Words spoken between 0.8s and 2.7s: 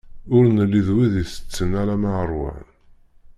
d wid itetten alamma ṛwan.